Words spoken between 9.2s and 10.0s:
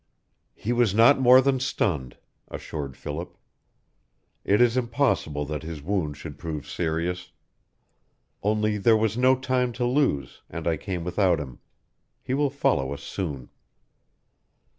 time to